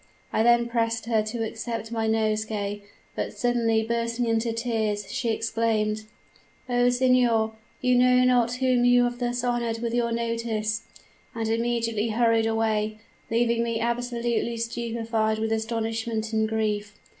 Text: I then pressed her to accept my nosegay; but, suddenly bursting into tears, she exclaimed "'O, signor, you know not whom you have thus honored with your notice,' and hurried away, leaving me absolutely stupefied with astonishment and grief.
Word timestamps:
I 0.33 0.41
then 0.41 0.67
pressed 0.67 1.05
her 1.05 1.21
to 1.21 1.45
accept 1.47 1.91
my 1.91 2.07
nosegay; 2.07 2.81
but, 3.15 3.37
suddenly 3.37 3.83
bursting 3.83 4.25
into 4.25 4.51
tears, 4.51 5.11
she 5.13 5.29
exclaimed 5.29 6.05
"'O, 6.67 6.89
signor, 6.89 7.53
you 7.81 7.93
know 7.93 8.23
not 8.23 8.53
whom 8.53 8.83
you 8.83 9.03
have 9.03 9.19
thus 9.19 9.43
honored 9.43 9.77
with 9.77 9.93
your 9.93 10.11
notice,' 10.11 10.81
and 11.35 11.47
hurried 11.47 12.47
away, 12.47 12.97
leaving 13.29 13.61
me 13.61 13.79
absolutely 13.79 14.57
stupefied 14.57 15.37
with 15.37 15.51
astonishment 15.51 16.33
and 16.33 16.49
grief. 16.49 16.95